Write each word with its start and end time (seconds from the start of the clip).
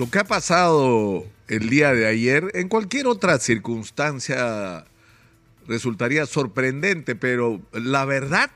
Lo 0.00 0.10
que 0.10 0.18
ha 0.18 0.24
pasado 0.24 1.26
el 1.46 1.68
día 1.68 1.92
de 1.92 2.06
ayer, 2.06 2.50
en 2.54 2.70
cualquier 2.70 3.06
otra 3.06 3.38
circunstancia, 3.38 4.86
resultaría 5.66 6.24
sorprendente, 6.24 7.14
pero 7.14 7.60
la 7.74 8.06
verdad 8.06 8.50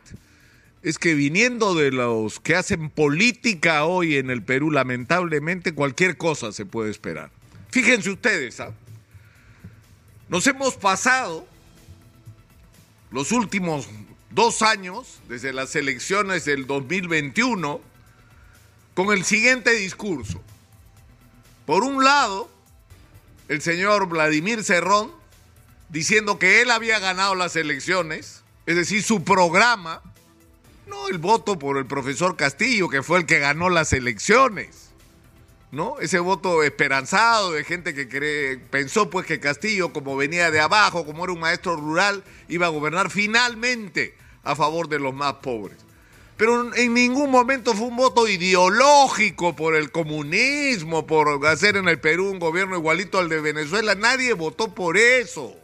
es 0.83 0.99
que 0.99 1.13
viniendo 1.13 1.75
de 1.75 1.93
los 1.93 2.41
que 2.41 2.57
hacen 2.57 2.89
política 2.89 3.85
hoy 3.85 4.17
en 4.17 4.31
el 4.31 4.43
Perú, 4.43 4.71
lamentablemente 4.71 5.75
cualquier 5.75 6.17
cosa 6.17 6.51
se 6.51 6.65
puede 6.65 6.91
esperar. 6.91 7.31
Fíjense 7.71 8.09
ustedes, 8.09 8.61
¿ah? 8.61 8.73
nos 10.31 10.47
hemos 10.47 10.77
pasado 10.77 11.47
los 13.11 13.33
últimos 13.33 13.87
dos 14.31 14.63
años, 14.63 15.21
desde 15.29 15.53
las 15.53 15.77
elecciones 15.77 16.47
del 16.47 16.67
2021, 16.67 17.83
con 18.95 19.13
el 19.13 19.27
siguiente 19.27 19.73
discurso. 19.73 20.41
Por 21.67 21.83
un 21.83 22.05
lado, 22.05 22.51
el 23.49 23.63
señor 23.63 24.07
Vladimir 24.07 24.65
Cerrón 24.65 25.11
diciendo 25.89 26.39
que 26.39 26.61
él 26.61 26.71
había 26.71 26.99
ganado 26.99 27.35
las 27.35 27.57
elecciones, 27.57 28.43
es 28.67 28.77
decir, 28.77 29.03
su 29.03 29.25
programa, 29.25 30.03
no 30.87 31.09
el 31.09 31.19
voto 31.19 31.59
por 31.59 31.79
el 31.79 31.87
profesor 31.87 32.37
Castillo, 32.37 32.89
que 32.89 33.03
fue 33.03 33.19
el 33.19 33.27
que 33.27 33.39
ganó 33.39 33.71
las 33.71 33.93
elecciones, 33.93 34.91
¿no? 35.71 35.99
Ese 36.01 36.19
voto 36.19 36.63
esperanzado 36.63 37.53
de 37.53 37.65
gente 37.65 37.95
que 37.95 38.61
pensó 38.71 39.09
pues 39.09 39.27
que 39.27 39.41
Castillo, 39.41 39.93
como 39.93 40.17
venía 40.17 40.51
de 40.51 40.61
abajo, 40.61 41.07
como 41.07 41.25
era 41.25 41.33
un 41.33 41.41
maestro 41.41 41.77
rural, 41.77 42.25
iba 42.49 42.67
a 42.67 42.71
gobernar 42.71 43.11
finalmente 43.11 44.15
a 44.43 44.55
favor 44.55 44.89
de 44.89 44.99
los 44.99 45.15
más 45.15 45.35
pobres 45.35 45.79
pero 46.37 46.75
en 46.75 46.95
ningún 46.95 47.31
momento 47.31 47.75
fue 47.75 47.87
un 47.87 47.97
voto 47.97 48.27
ideológico 48.27 49.55
por 49.55 49.77
el 49.77 49.93
comunismo, 49.93 51.07
por 51.07 51.47
hacer 51.47 51.77
en 51.77 51.89
el 51.89 52.01
Perú 52.01 52.29
un 52.29 52.41
gobierno 52.41 52.77
igualito 52.77 53.19
al 53.19 53.29
de 53.29 53.41
Venezuela. 53.41 53.95
Nadie 53.95 54.33
votó 54.33 54.75
por 54.75 54.97
eso. 54.97 55.55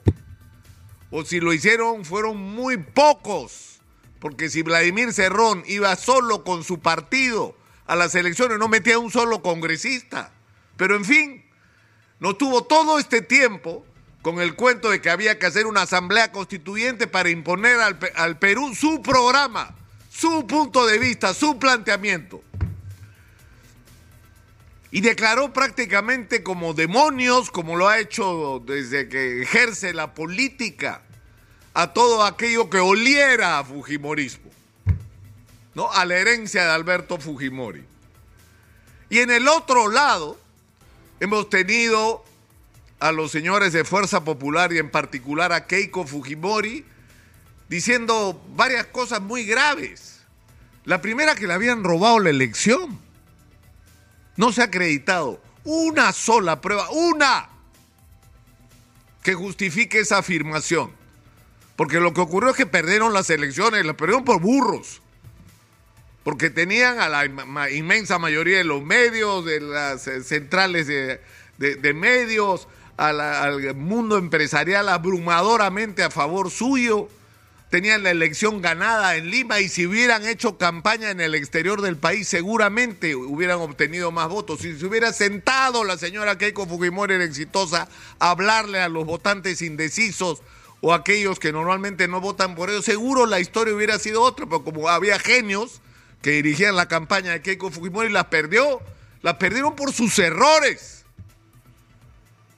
O 1.11 1.25
si 1.25 1.41
lo 1.41 1.53
hicieron, 1.53 2.05
fueron 2.05 2.37
muy 2.37 2.77
pocos. 2.77 3.81
Porque 4.21 4.49
si 4.49 4.63
Vladimir 4.63 5.13
Cerrón 5.13 5.65
iba 5.67 5.97
solo 5.97 6.45
con 6.45 6.63
su 6.63 6.79
partido 6.79 7.57
a 7.87 7.97
las 7.97 8.15
elecciones, 8.15 8.59
no 8.59 8.69
metía 8.69 9.01
un 9.01 9.11
solo 9.11 9.43
congresista. 9.43 10.33
Pero 10.77 10.95
en 10.95 11.05
fin, 11.05 11.45
no 12.21 12.37
tuvo 12.37 12.63
todo 12.63 13.01
este 13.01 13.23
tiempo 13.23 13.85
con 14.23 14.41
el 14.41 14.55
cuento 14.55 14.91
de 14.91 15.01
que 15.01 15.11
había 15.11 15.37
que 15.41 15.47
hacer 15.47 15.67
una 15.67 15.83
asamblea 15.83 16.31
constituyente 16.31 17.09
para 17.09 17.31
imponer 17.31 17.81
al, 17.81 17.99
al 18.15 18.39
Perú 18.39 18.73
su 18.77 19.03
programa 19.03 19.75
su 20.11 20.45
punto 20.47 20.87
de 20.87 20.99
vista, 20.99 21.33
su 21.33 21.59
planteamiento. 21.59 22.43
Y 24.91 25.01
declaró 25.01 25.53
prácticamente 25.53 26.43
como 26.43 26.75
demonios, 26.75 27.51
como 27.51 27.77
lo 27.77 27.89
ha 27.89 28.01
hecho 28.01 28.61
desde 28.67 29.09
que 29.09 29.43
ejerce 29.43 29.95
la 29.95 30.13
política, 30.13 31.03
a 31.73 31.93
todo 31.93 32.25
aquello 32.25 32.69
que 32.69 32.79
oliera 32.79 33.61
a 33.61 33.65
Fujimorismo, 33.65 34.51
¿no? 35.75 35.91
a 35.93 36.05
la 36.05 36.17
herencia 36.17 36.65
de 36.65 36.71
Alberto 36.73 37.19
Fujimori. 37.19 37.85
Y 39.09 39.21
en 39.21 39.31
el 39.31 39.47
otro 39.47 39.89
lado, 39.89 40.37
hemos 41.21 41.49
tenido 41.49 42.25
a 42.99 43.13
los 43.13 43.31
señores 43.31 43.73
de 43.73 43.85
Fuerza 43.85 44.25
Popular 44.25 44.73
y 44.73 44.79
en 44.79 44.91
particular 44.91 45.53
a 45.53 45.67
Keiko 45.67 46.05
Fujimori, 46.05 46.85
diciendo 47.71 48.43
varias 48.57 48.87
cosas 48.87 49.23
muy 49.23 49.45
graves. 49.45 50.19
La 50.85 51.01
primera 51.01 51.37
que 51.37 51.47
le 51.47 51.55
habían 51.55 51.85
robado 51.85 52.19
la 52.19 52.29
elección. 52.29 52.99
No 54.37 54.53
se 54.53 54.61
ha 54.61 54.65
acreditado 54.65 55.41
una 55.65 56.13
sola 56.13 56.61
prueba, 56.61 56.91
una, 56.91 57.49
que 59.23 59.35
justifique 59.35 60.01
esa 60.01 60.19
afirmación. 60.19 60.91
Porque 61.77 62.01
lo 62.01 62.13
que 62.13 62.21
ocurrió 62.21 62.51
es 62.51 62.57
que 62.57 62.67
perdieron 62.67 63.13
las 63.13 63.31
elecciones, 63.31 63.87
las 63.87 63.97
perdieron 63.97 64.25
por 64.25 64.41
burros. 64.41 65.01
Porque 66.25 66.51
tenían 66.51 66.99
a 66.99 67.09
la 67.09 67.25
inmensa 67.71 68.19
mayoría 68.19 68.59
de 68.59 68.65
los 68.65 68.83
medios, 68.83 69.45
de 69.45 69.61
las 69.61 70.07
eh, 70.09 70.23
centrales 70.25 70.89
de, 70.89 71.95
medios, 71.95 72.67
al 72.97 73.75
mundo 73.77 74.19
empresarial 74.19 74.89
abrumadoramente 74.89 76.03
a 76.03 76.11
favor 76.11 76.51
suyo 76.51 77.09
tenían 77.71 78.03
la 78.03 78.11
elección 78.11 78.61
ganada 78.61 79.17
en 79.17 79.31
Lima 79.31 79.61
y 79.61 79.69
si 79.69 79.87
hubieran 79.87 80.27
hecho 80.27 80.59
campaña 80.59 81.11
en 81.11 81.21
el 81.21 81.37
exterior 81.37 81.81
del 81.81 81.97
país 81.97 82.27
seguramente 82.27 83.15
hubieran 83.15 83.61
obtenido 83.61 84.11
más 84.11 84.29
votos. 84.29 84.61
Si 84.61 84.77
se 84.77 84.87
hubiera 84.87 85.13
sentado 85.13 85.85
la 85.85 85.97
señora 85.97 86.37
Keiko 86.37 86.67
Fujimori 86.67 87.15
era 87.15 87.25
exitosa 87.25 87.89
a 88.19 88.31
hablarle 88.31 88.81
a 88.81 88.89
los 88.89 89.07
votantes 89.07 89.63
indecisos 89.63 90.43
o 90.81 90.93
aquellos 90.93 91.39
que 91.39 91.53
normalmente 91.53 92.09
no 92.09 92.21
votan 92.21 92.57
por 92.57 92.71
ellos, 92.71 92.85
seguro 92.85 93.27
la 93.27 93.39
historia 93.39 93.75
hubiera 93.75 93.99
sido 93.99 94.23
otra, 94.23 94.47
pero 94.47 94.65
como 94.65 94.89
había 94.89 95.19
genios 95.19 95.81
que 96.23 96.31
dirigían 96.33 96.75
la 96.75 96.89
campaña 96.89 97.33
de 97.33 97.43
Keiko 97.43 97.71
Fujimori, 97.71 98.11
las 98.11 98.27
perdió, 98.27 98.81
las 99.23 99.35
perdieron 99.35 99.77
por 99.77 99.93
sus 99.93 100.19
errores, 100.19 101.05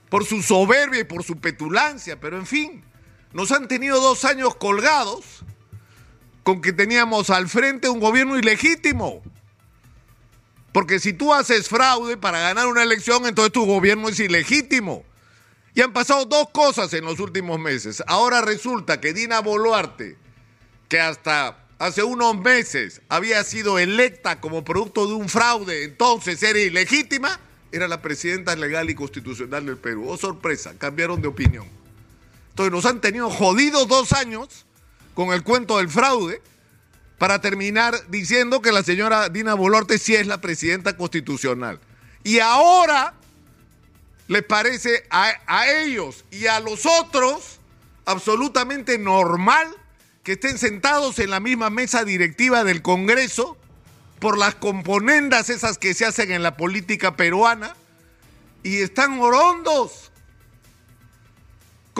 por 0.08 0.24
su 0.24 0.42
soberbia 0.42 1.00
y 1.00 1.04
por 1.04 1.22
su 1.22 1.38
petulancia, 1.38 2.18
pero 2.18 2.38
en 2.38 2.46
fin 2.46 2.91
nos 3.32 3.50
han 3.52 3.68
tenido 3.68 4.00
dos 4.00 4.24
años 4.24 4.54
colgados 4.56 5.44
con 6.42 6.60
que 6.60 6.72
teníamos 6.72 7.30
al 7.30 7.48
frente 7.48 7.88
un 7.88 8.00
gobierno 8.00 8.38
ilegítimo. 8.38 9.22
Porque 10.72 10.98
si 10.98 11.12
tú 11.12 11.32
haces 11.32 11.68
fraude 11.68 12.16
para 12.16 12.40
ganar 12.40 12.66
una 12.66 12.82
elección, 12.82 13.26
entonces 13.26 13.52
tu 13.52 13.66
gobierno 13.66 14.08
es 14.08 14.18
ilegítimo. 14.18 15.04
Y 15.74 15.80
han 15.80 15.92
pasado 15.92 16.24
dos 16.24 16.50
cosas 16.50 16.92
en 16.94 17.04
los 17.04 17.20
últimos 17.20 17.58
meses. 17.58 18.02
Ahora 18.06 18.42
resulta 18.42 19.00
que 19.00 19.12
Dina 19.12 19.40
Boluarte, 19.40 20.16
que 20.88 21.00
hasta 21.00 21.58
hace 21.78 22.02
unos 22.02 22.38
meses 22.38 23.00
había 23.08 23.42
sido 23.44 23.78
electa 23.78 24.40
como 24.40 24.64
producto 24.64 25.06
de 25.06 25.14
un 25.14 25.28
fraude, 25.28 25.84
entonces 25.84 26.42
era 26.42 26.58
ilegítima, 26.58 27.40
era 27.70 27.88
la 27.88 28.02
presidenta 28.02 28.54
legal 28.56 28.90
y 28.90 28.94
constitucional 28.94 29.64
del 29.66 29.78
Perú. 29.78 30.08
Oh, 30.08 30.16
sorpresa, 30.16 30.74
cambiaron 30.78 31.20
de 31.22 31.28
opinión. 31.28 31.81
Entonces 32.52 32.70
nos 32.72 32.84
han 32.84 33.00
tenido 33.00 33.30
jodidos 33.30 33.88
dos 33.88 34.12
años 34.12 34.66
con 35.14 35.32
el 35.32 35.42
cuento 35.42 35.78
del 35.78 35.88
fraude 35.88 36.42
para 37.16 37.40
terminar 37.40 37.94
diciendo 38.08 38.60
que 38.60 38.72
la 38.72 38.82
señora 38.82 39.30
Dina 39.30 39.54
Boluarte 39.54 39.98
sí 39.98 40.14
es 40.14 40.26
la 40.26 40.42
presidenta 40.42 40.94
constitucional. 40.96 41.80
Y 42.24 42.40
ahora 42.40 43.14
les 44.28 44.42
parece 44.42 45.06
a, 45.08 45.66
ellos 45.66 46.26
y 46.30 46.46
a 46.46 46.60
los 46.60 46.84
otros 46.84 47.58
absolutamente 48.04 48.98
normal 48.98 49.68
que 50.22 50.32
estén 50.32 50.58
sentados 50.58 51.18
en 51.20 51.30
la 51.30 51.40
misma 51.40 51.70
mesa 51.70 52.04
directiva 52.04 52.64
del 52.64 52.82
Congreso 52.82 53.56
por 54.20 54.36
las 54.36 54.54
componendas 54.54 55.48
esas 55.48 55.78
que 55.78 55.94
se 55.94 56.04
hacen 56.04 56.32
en 56.32 56.42
la 56.42 56.58
política 56.58 57.16
peruana 57.16 57.74
y 58.62 58.78
están 58.82 59.18
orondos 59.20 60.11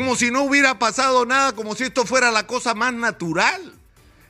como 0.02 0.16
si 0.16 0.32
no 0.32 0.42
hubiera 0.42 0.80
pasado 0.80 1.24
nada, 1.26 1.52
como 1.52 1.76
si 1.76 1.84
esto 1.84 2.04
fuera 2.04 2.32
la 2.32 2.48
cosa 2.48 2.74
más 2.74 2.92
natural. 2.92 3.72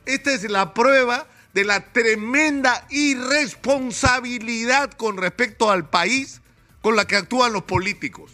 Esta 0.05 0.31
es 0.31 0.43
la 0.43 0.75
prueba 0.75 1.25
de 1.55 1.63
la 1.63 1.91
tremenda 1.91 2.85
irresponsabilidad 2.91 4.91
con 4.91 5.17
respecto 5.17 5.71
al 5.71 5.89
país 5.89 6.41
con 6.81 6.95
la 6.95 7.07
que 7.07 7.15
actúan 7.15 7.53
los 7.53 7.63
políticos. 7.63 8.33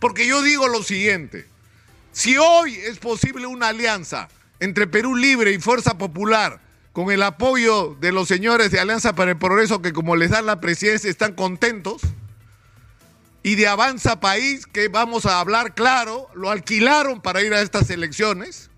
Porque 0.00 0.26
yo 0.26 0.40
digo 0.40 0.68
lo 0.68 0.82
siguiente, 0.82 1.46
si 2.12 2.38
hoy 2.38 2.76
es 2.76 2.98
posible 2.98 3.44
una 3.44 3.68
alianza 3.68 4.30
entre 4.58 4.86
Perú 4.86 5.14
Libre 5.14 5.52
y 5.52 5.58
Fuerza 5.58 5.98
Popular, 5.98 6.62
con 6.94 7.10
el 7.10 7.22
apoyo 7.22 7.94
de 8.00 8.10
los 8.10 8.26
señores 8.26 8.70
de 8.70 8.80
Alianza 8.80 9.14
para 9.14 9.32
el 9.32 9.36
Progreso 9.36 9.82
que 9.82 9.92
como 9.92 10.16
les 10.16 10.30
dan 10.30 10.46
la 10.46 10.62
presidencia 10.62 11.10
están 11.10 11.34
contentos, 11.34 12.00
y 13.42 13.56
de 13.56 13.66
Avanza 13.66 14.20
País, 14.20 14.66
que 14.66 14.88
vamos 14.88 15.26
a 15.26 15.40
hablar 15.40 15.74
claro, 15.74 16.28
lo 16.34 16.50
alquilaron 16.50 17.20
para 17.20 17.42
ir 17.42 17.52
a 17.52 17.60
estas 17.60 17.90
elecciones, 17.90 18.70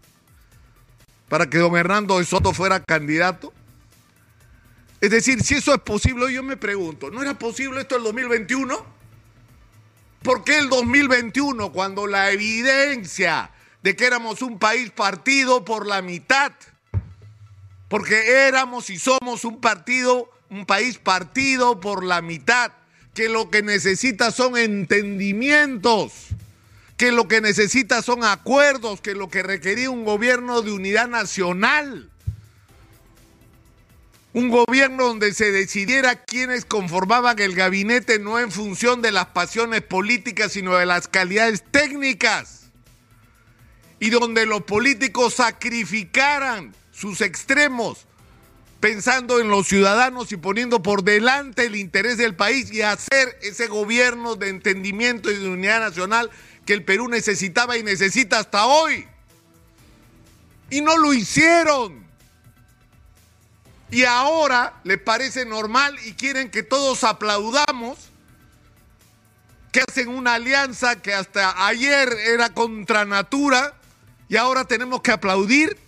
para 1.29 1.51
que 1.51 1.59
don 1.59 1.77
Hernando 1.77 2.19
de 2.19 2.25
Soto 2.25 2.55
fuera 2.55 2.83
candidato. 2.83 3.53
Es 5.01 5.11
decir, 5.11 5.43
si 5.43 5.57
eso 5.57 5.75
es 5.75 5.81
posible, 5.81 6.33
yo 6.33 6.43
me 6.43 6.57
pregunto, 6.57 7.11
¿no 7.11 7.21
era 7.21 7.39
posible 7.39 7.83
esto 7.83 7.97
el 7.97 8.05
2021? 8.05 8.95
¿Por 10.23 10.45
qué 10.45 10.59
el 10.59 10.71
2021 10.71 11.71
cuando 11.71 12.07
la 12.07 12.31
evidencia 12.31 13.51
de 13.83 13.95
que 13.95 14.07
éramos 14.07 14.41
un 14.41 14.59
país 14.59 14.91
partido 14.91 15.63
por 15.63 15.87
la 15.87 16.01
mitad? 16.01 16.53
Porque 17.89 18.47
éramos 18.47 18.89
y 18.89 18.99
somos 18.99 19.45
un 19.45 19.61
partido, 19.61 20.31
un 20.49 20.65
país 20.65 20.97
partido 20.97 21.81
por 21.81 22.03
la 22.03 22.23
mitad 22.23 22.73
que 23.15 23.29
lo 23.29 23.49
que 23.49 23.63
necesita 23.63 24.33
son 24.33 24.57
entendimientos, 24.57 26.13
que 26.97 27.13
lo 27.13 27.29
que 27.29 27.41
necesita 27.41 28.03
son 28.03 28.25
acuerdos, 28.25 29.01
que 29.01 29.15
lo 29.15 29.29
que 29.29 29.43
requería 29.43 29.89
un 29.89 30.05
gobierno 30.05 30.63
de 30.63 30.73
unidad 30.73 31.09
nacional. 31.09 32.11
Un 34.33 34.49
gobierno 34.49 35.05
donde 35.05 35.33
se 35.33 35.53
decidiera 35.53 36.25
quiénes 36.25 36.65
conformaban 36.65 37.39
el 37.39 37.55
gabinete 37.55 38.19
no 38.19 38.41
en 38.41 38.51
función 38.51 39.01
de 39.01 39.13
las 39.13 39.27
pasiones 39.27 39.83
políticas, 39.83 40.53
sino 40.53 40.75
de 40.75 40.87
las 40.87 41.07
calidades 41.07 41.63
técnicas. 41.71 42.73
Y 44.01 44.11
donde 44.11 44.45
los 44.45 44.63
políticos 44.63 45.35
sacrificaran 45.35 46.75
sus 46.91 47.21
extremos 47.21 48.09
pensando 48.85 49.41
en 49.41 49.49
los 49.49 49.67
ciudadanos 49.67 50.31
y 50.31 50.37
poniendo 50.37 50.83
por 50.83 51.05
delante 51.05 51.65
el 51.65 51.75
interés 51.75 52.19
del 52.19 52.37
país 52.37 52.71
y 52.71 52.83
hacer 52.83 53.39
ese 53.41 53.67
gobierno 53.67 54.37
de 54.37 54.51
entendimiento 54.51 55.31
y 55.31 55.39
de 55.39 55.49
unidad 55.49 55.81
nacional 55.81 56.31
que 56.67 56.75
el 56.75 56.85
Perú 56.85 57.09
necesitaba 57.09 57.79
y 57.79 57.83
necesita 57.83 58.41
hasta 58.41 58.67
hoy. 58.67 59.09
Y 60.69 60.83
no 60.83 60.99
lo 60.99 61.15
hicieron. 61.15 62.07
Y 63.91 64.05
ahora 64.05 64.79
les 64.85 64.99
parece 64.99 65.47
normal 65.47 65.97
y 66.05 66.13
quieren 66.13 66.51
que 66.51 66.63
todos 66.63 67.05
aplaudamos 67.05 67.97
que 69.73 69.81
hacen 69.81 70.09
una 70.09 70.35
alianza 70.35 71.01
que 71.01 71.15
hasta 71.15 71.67
ayer 71.67 72.13
era 72.27 72.51
contra 72.51 73.07
natura 73.07 73.79
y 74.29 74.37
ahora 74.37 74.67
tenemos 74.67 75.01
que 75.01 75.11
aplaudir 75.11 75.84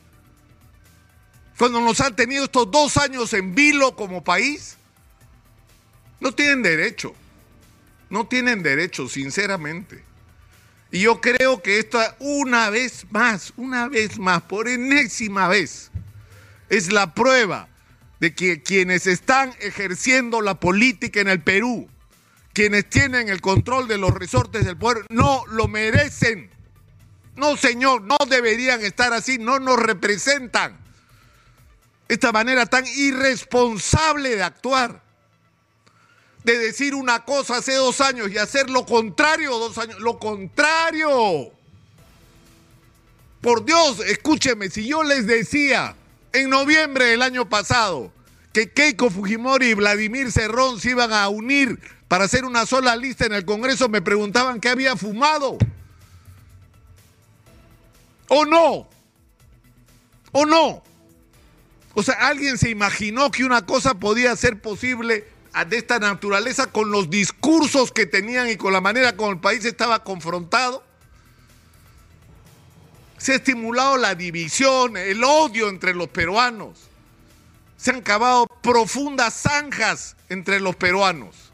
cuando 1.58 1.80
nos 1.80 2.00
han 2.00 2.14
tenido 2.14 2.44
estos 2.44 2.70
dos 2.70 2.96
años 2.96 3.32
en 3.32 3.54
vilo 3.54 3.96
como 3.96 4.22
país. 4.22 4.76
No 6.20 6.32
tienen 6.32 6.62
derecho, 6.62 7.14
no 8.10 8.26
tienen 8.26 8.62
derecho, 8.62 9.08
sinceramente. 9.08 10.02
Y 10.90 11.00
yo 11.00 11.20
creo 11.20 11.62
que 11.62 11.78
esto 11.78 12.00
una 12.20 12.70
vez 12.70 13.06
más, 13.10 13.52
una 13.56 13.88
vez 13.88 14.18
más, 14.18 14.42
por 14.42 14.68
enésima 14.68 15.48
vez, 15.48 15.90
es 16.68 16.92
la 16.92 17.14
prueba 17.14 17.68
de 18.20 18.34
que 18.34 18.62
quienes 18.62 19.06
están 19.06 19.52
ejerciendo 19.60 20.40
la 20.40 20.58
política 20.58 21.20
en 21.20 21.28
el 21.28 21.42
Perú, 21.42 21.88
quienes 22.52 22.88
tienen 22.88 23.28
el 23.28 23.40
control 23.40 23.88
de 23.88 23.98
los 23.98 24.14
resortes 24.14 24.64
del 24.64 24.76
poder, 24.76 25.04
no 25.10 25.44
lo 25.48 25.68
merecen. 25.68 26.50
No, 27.34 27.56
señor, 27.56 28.02
no 28.02 28.16
deberían 28.30 28.82
estar 28.82 29.12
así, 29.12 29.36
no 29.36 29.58
nos 29.58 29.78
representan. 29.78 30.85
Esta 32.08 32.30
manera 32.30 32.66
tan 32.66 32.84
irresponsable 32.86 34.36
de 34.36 34.42
actuar, 34.42 35.02
de 36.44 36.58
decir 36.58 36.94
una 36.94 37.24
cosa 37.24 37.56
hace 37.56 37.74
dos 37.74 38.00
años 38.00 38.30
y 38.30 38.38
hacer 38.38 38.70
lo 38.70 38.86
contrario 38.86 39.58
dos 39.58 39.76
años, 39.78 39.98
lo 39.98 40.18
contrario. 40.18 41.50
Por 43.40 43.64
Dios, 43.64 44.00
escúcheme, 44.00 44.70
si 44.70 44.86
yo 44.86 45.02
les 45.02 45.26
decía 45.26 45.96
en 46.32 46.50
noviembre 46.50 47.06
del 47.06 47.22
año 47.22 47.48
pasado 47.48 48.12
que 48.52 48.70
Keiko 48.70 49.10
Fujimori 49.10 49.66
y 49.66 49.74
Vladimir 49.74 50.30
Cerrón 50.30 50.80
se 50.80 50.90
iban 50.90 51.12
a 51.12 51.28
unir 51.28 51.80
para 52.08 52.24
hacer 52.24 52.44
una 52.44 52.66
sola 52.66 52.94
lista 52.94 53.26
en 53.26 53.34
el 53.34 53.44
Congreso, 53.44 53.88
me 53.88 54.00
preguntaban 54.00 54.60
qué 54.60 54.68
había 54.68 54.96
fumado. 54.96 55.58
¿O 58.28 58.44
no? 58.44 58.88
¿O 60.32 60.46
no? 60.46 60.82
O 61.98 62.02
sea, 62.02 62.28
¿alguien 62.28 62.58
se 62.58 62.68
imaginó 62.68 63.30
que 63.30 63.42
una 63.42 63.64
cosa 63.64 63.94
podía 63.94 64.36
ser 64.36 64.60
posible 64.60 65.26
de 65.66 65.78
esta 65.78 65.98
naturaleza 65.98 66.66
con 66.66 66.90
los 66.90 67.08
discursos 67.08 67.90
que 67.90 68.04
tenían 68.04 68.50
y 68.50 68.56
con 68.56 68.74
la 68.74 68.82
manera 68.82 69.16
como 69.16 69.30
el 69.30 69.40
país 69.40 69.64
estaba 69.64 70.04
confrontado? 70.04 70.84
Se 73.16 73.32
ha 73.32 73.36
estimulado 73.36 73.96
la 73.96 74.14
división, 74.14 74.98
el 74.98 75.24
odio 75.24 75.70
entre 75.70 75.94
los 75.94 76.08
peruanos. 76.08 76.80
Se 77.78 77.92
han 77.92 78.02
cavado 78.02 78.46
profundas 78.60 79.32
zanjas 79.32 80.16
entre 80.28 80.60
los 80.60 80.76
peruanos. 80.76 81.50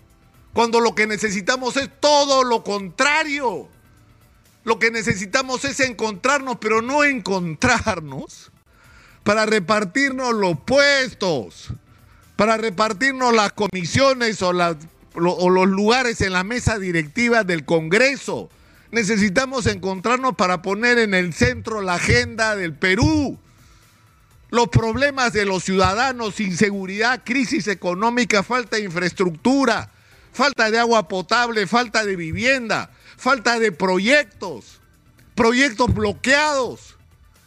Cuando 0.52 0.80
lo 0.80 0.96
que 0.96 1.06
necesitamos 1.06 1.76
es 1.76 1.88
todo 2.00 2.42
lo 2.42 2.64
contrario. 2.64 3.68
Lo 4.64 4.80
que 4.80 4.90
necesitamos 4.90 5.64
es 5.64 5.78
encontrarnos, 5.78 6.56
pero 6.60 6.82
no 6.82 7.04
encontrarnos 7.04 8.50
para 9.24 9.46
repartirnos 9.46 10.34
los 10.34 10.58
puestos, 10.60 11.68
para 12.36 12.56
repartirnos 12.56 13.34
las 13.34 13.52
comisiones 13.52 14.42
o, 14.42 14.52
los 14.52 15.68
lugares 15.68 16.20
en 16.20 16.32
la 16.32 16.44
mesa 16.44 16.78
directiva 16.78 17.44
del 17.44 17.64
Congreso 17.64 18.50
necesitamos 18.92 19.66
encontrarnos 19.66 20.36
para 20.36 20.62
poner 20.62 20.98
en 20.98 21.14
el 21.14 21.32
centro 21.32 21.80
la 21.80 21.94
agenda 21.94 22.54
del 22.54 22.74
Perú. 22.74 23.38
Los 24.50 24.68
problemas 24.68 25.32
de 25.32 25.46
los 25.46 25.64
ciudadanos, 25.64 26.38
inseguridad, 26.38 27.22
crisis 27.24 27.68
económica, 27.68 28.42
falta 28.42 28.76
de 28.76 28.84
infraestructura, 28.84 29.90
falta 30.32 30.70
de 30.70 30.78
agua 30.78 31.08
potable, 31.08 31.66
falta 31.66 32.04
de 32.04 32.16
vivienda, 32.16 32.90
falta 33.16 33.58
de 33.58 33.72
proyectos, 33.72 34.80
proyectos 35.34 35.92
bloqueados 35.94 36.98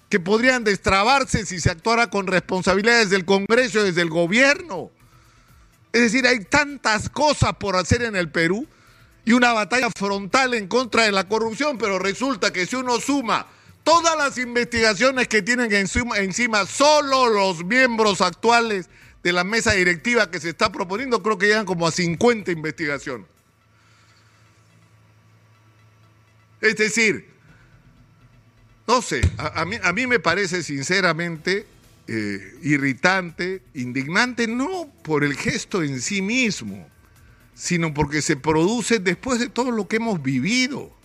que 0.09 0.19
podrían 0.19 0.63
destrabarse 0.63 1.45
si 1.45 1.59
se 1.59 1.71
actuara 1.71 2.09
con 2.09 2.27
responsabilidades 2.27 3.09
del 3.09 3.25
Congreso 3.25 3.79
y 3.79 3.85
desde 3.85 4.01
el 4.01 4.09
gobierno. 4.09 4.91
Es 5.91 6.01
decir, 6.01 6.27
hay 6.27 6.43
tantas 6.45 7.09
cosas 7.09 7.53
por 7.55 7.75
hacer 7.75 8.03
en 8.03 8.15
el 8.15 8.29
Perú 8.29 8.67
y 9.23 9.33
una 9.33 9.53
batalla 9.53 9.89
frontal 9.97 10.53
en 10.53 10.67
contra 10.67 11.03
de 11.03 11.11
la 11.11 11.27
corrupción, 11.27 11.77
pero 11.77 11.99
resulta 11.99 12.53
que 12.53 12.65
si 12.65 12.75
uno 12.75 12.99
suma 12.99 13.47
todas 13.83 14.17
las 14.17 14.37
investigaciones 14.37 15.27
que 15.27 15.41
tienen 15.41 15.71
encima, 15.73 16.17
encima 16.17 16.65
solo 16.65 17.27
los 17.29 17.63
miembros 17.63 18.21
actuales 18.21 18.89
de 19.23 19.31
la 19.31 19.43
mesa 19.43 19.71
directiva 19.71 20.29
que 20.29 20.39
se 20.39 20.49
está 20.49 20.71
proponiendo, 20.71 21.23
creo 21.23 21.37
que 21.37 21.47
llegan 21.47 21.65
como 21.65 21.87
a 21.87 21.91
50 21.91 22.51
investigaciones. 22.51 23.27
Es 26.61 26.75
decir, 26.77 27.34
no 28.87 29.01
sé, 29.01 29.21
a, 29.37 29.65
mí, 29.65 29.77
a 29.81 29.93
mí, 29.93 30.05
me 30.07 30.19
parece 30.19 30.61
sinceramente 30.61 31.65
eh, 32.07 32.59
irritante, 32.61 33.63
indignante, 33.73 34.47
no 34.47 34.91
por 35.01 35.23
el 35.23 35.35
gesto 35.35 35.81
en 35.81 36.01
sí 36.01 36.21
mismo, 36.21 36.87
sino 37.55 37.93
porque 37.93 38.21
se 38.21 38.35
produce 38.35 38.99
después 38.99 39.39
de 39.39 39.49
todo 39.49 39.71
lo 39.71 39.87
que 39.87 39.95
hemos 39.95 40.21
vivido. 40.21 40.95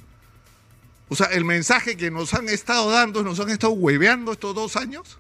O 1.08 1.16
sea, 1.16 1.26
el 1.28 1.44
mensaje 1.44 1.96
que 1.96 2.10
nos 2.10 2.34
han 2.34 2.48
estado 2.48 2.90
dando, 2.90 3.22
nos 3.22 3.40
han 3.40 3.50
estado 3.50 3.72
hueveando 3.72 4.32
estos 4.32 4.54
dos 4.54 4.76
años. 4.76 5.18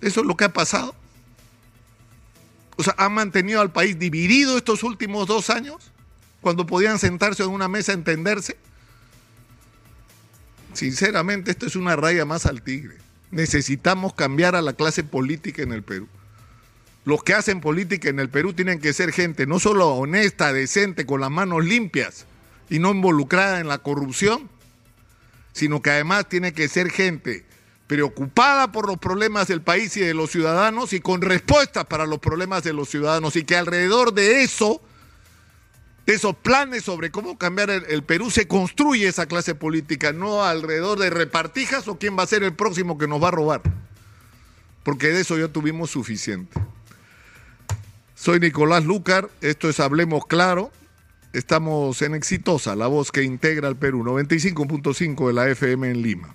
Eso 0.00 0.20
es 0.20 0.26
lo 0.26 0.36
que 0.36 0.44
ha 0.44 0.52
pasado. 0.52 0.94
O 2.76 2.82
sea, 2.82 2.94
han 2.98 3.12
mantenido 3.12 3.60
al 3.60 3.72
país 3.72 3.98
dividido 3.98 4.56
estos 4.56 4.82
últimos 4.82 5.26
dos 5.26 5.48
años, 5.48 5.92
cuando 6.40 6.66
podían 6.66 6.98
sentarse 6.98 7.42
en 7.42 7.50
una 7.50 7.68
mesa 7.68 7.92
a 7.92 7.94
entenderse. 7.94 8.56
Sinceramente, 10.72 11.50
esto 11.50 11.66
es 11.66 11.76
una 11.76 11.96
raya 11.96 12.24
más 12.24 12.46
al 12.46 12.62
tigre. 12.62 12.96
Necesitamos 13.30 14.14
cambiar 14.14 14.56
a 14.56 14.62
la 14.62 14.72
clase 14.72 15.04
política 15.04 15.62
en 15.62 15.72
el 15.72 15.82
Perú 15.82 16.08
los 17.08 17.22
que 17.22 17.32
hacen 17.32 17.62
política 17.62 18.10
en 18.10 18.20
el 18.20 18.28
Perú 18.28 18.52
tienen 18.52 18.80
que 18.80 18.92
ser 18.92 19.12
gente 19.12 19.46
no 19.46 19.58
solo 19.58 19.88
honesta, 19.94 20.52
decente, 20.52 21.06
con 21.06 21.22
las 21.22 21.30
manos 21.30 21.64
limpias 21.64 22.26
y 22.68 22.80
no 22.80 22.90
involucrada 22.90 23.60
en 23.60 23.66
la 23.66 23.78
corrupción, 23.78 24.50
sino 25.54 25.80
que 25.80 25.88
además 25.88 26.28
tiene 26.28 26.52
que 26.52 26.68
ser 26.68 26.90
gente 26.90 27.46
preocupada 27.86 28.72
por 28.72 28.86
los 28.86 28.98
problemas 28.98 29.48
del 29.48 29.62
país 29.62 29.96
y 29.96 30.00
de 30.00 30.12
los 30.12 30.30
ciudadanos 30.30 30.92
y 30.92 31.00
con 31.00 31.22
respuestas 31.22 31.86
para 31.86 32.04
los 32.04 32.18
problemas 32.18 32.62
de 32.62 32.74
los 32.74 32.90
ciudadanos 32.90 33.36
y 33.36 33.44
que 33.44 33.56
alrededor 33.56 34.12
de 34.12 34.42
eso, 34.42 34.82
esos 36.08 36.34
planes 36.36 36.84
sobre 36.84 37.10
cómo 37.10 37.36
cambiar 37.36 37.70
el, 37.70 37.84
el 37.88 38.02
Perú, 38.02 38.30
se 38.30 38.48
construye 38.48 39.06
esa 39.06 39.26
clase 39.26 39.54
política, 39.54 40.12
no 40.12 40.42
alrededor 40.42 40.98
de 40.98 41.10
repartijas 41.10 41.86
o 41.86 41.98
quién 41.98 42.18
va 42.18 42.22
a 42.22 42.26
ser 42.26 42.42
el 42.42 42.54
próximo 42.54 42.96
que 42.96 43.06
nos 43.06 43.22
va 43.22 43.28
a 43.28 43.32
robar, 43.32 43.62
porque 44.82 45.08
de 45.08 45.20
eso 45.20 45.38
ya 45.38 45.48
tuvimos 45.48 45.90
suficiente. 45.90 46.58
Soy 48.14 48.40
Nicolás 48.40 48.84
Lucar, 48.84 49.30
esto 49.42 49.68
es 49.68 49.78
Hablemos 49.80 50.26
Claro. 50.26 50.72
Estamos 51.34 52.00
en 52.00 52.14
Exitosa, 52.14 52.74
la 52.74 52.86
voz 52.86 53.12
que 53.12 53.22
integra 53.22 53.68
al 53.68 53.76
Perú, 53.76 54.02
95.5 54.02 55.26
de 55.26 55.32
la 55.34 55.48
FM 55.50 55.90
en 55.90 56.02
Lima. 56.02 56.34